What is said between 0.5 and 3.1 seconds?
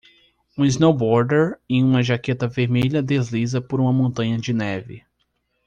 Um snowboarder em uma jaqueta vermelha